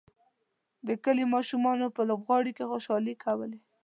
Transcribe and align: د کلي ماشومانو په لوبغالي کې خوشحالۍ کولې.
د 0.87 0.89
کلي 1.03 1.25
ماشومانو 1.35 1.85
په 1.95 2.01
لوبغالي 2.09 2.51
کې 2.57 2.69
خوشحالۍ 2.71 3.15
کولې. 3.23 3.59